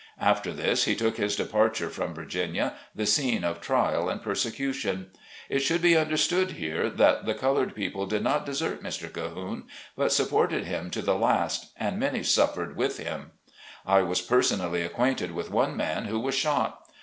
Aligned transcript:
After 0.19 0.51
this 0.51 0.85
he 0.85 0.95
took 0.95 1.17
his 1.17 1.35
departure 1.35 1.91
from 1.91 2.15
Virginia, 2.15 2.73
the 2.95 3.05
scene 3.05 3.43
of 3.43 3.61
trial 3.61 4.09
and 4.09 4.19
persecution. 4.19 5.11
It 5.47 5.59
should 5.59 5.83
be 5.83 5.95
understood 5.95 6.53
here, 6.53 6.89
that 6.89 7.27
the 7.27 7.35
colored 7.35 7.75
peo 7.75 7.91
ple 7.91 8.05
did 8.07 8.23
not 8.23 8.43
desert 8.47 8.81
Mr. 8.81 9.11
Cahoone, 9.13 9.65
but 9.95 10.11
supported 10.11 10.65
him 10.65 10.89
to 10.89 11.03
the 11.03 11.13
last, 11.13 11.69
and 11.77 11.99
many 11.99 12.23
suffered 12.23 12.75
with 12.75 12.97
him. 12.97 13.29
I 13.85 14.01
was 14.01 14.23
per 14.23 14.41
sonally 14.41 14.83
acquainted 14.83 15.33
with 15.33 15.51
one 15.51 15.77
man 15.77 16.05
who 16.05 16.19
was 16.19 16.33
shot. 16.33 16.89